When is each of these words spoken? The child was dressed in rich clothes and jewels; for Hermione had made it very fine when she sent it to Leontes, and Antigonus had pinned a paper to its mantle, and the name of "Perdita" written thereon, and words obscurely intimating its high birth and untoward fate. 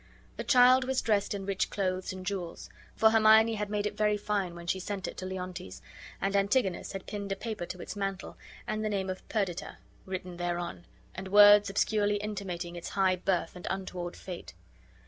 The 0.35 0.43
child 0.43 0.83
was 0.85 0.99
dressed 1.03 1.35
in 1.35 1.45
rich 1.45 1.69
clothes 1.69 2.11
and 2.11 2.25
jewels; 2.25 2.71
for 2.95 3.11
Hermione 3.11 3.53
had 3.53 3.69
made 3.69 3.85
it 3.85 3.95
very 3.95 4.17
fine 4.17 4.55
when 4.55 4.65
she 4.65 4.79
sent 4.79 5.07
it 5.07 5.15
to 5.17 5.27
Leontes, 5.27 5.79
and 6.19 6.35
Antigonus 6.35 6.93
had 6.93 7.05
pinned 7.05 7.31
a 7.31 7.35
paper 7.35 7.67
to 7.67 7.79
its 7.79 7.95
mantle, 7.95 8.35
and 8.65 8.83
the 8.83 8.89
name 8.89 9.11
of 9.11 9.21
"Perdita" 9.29 9.77
written 10.07 10.37
thereon, 10.37 10.87
and 11.13 11.27
words 11.27 11.69
obscurely 11.69 12.15
intimating 12.15 12.75
its 12.75 12.89
high 12.89 13.15
birth 13.17 13.55
and 13.55 13.67
untoward 13.69 14.15
fate. 14.15 14.55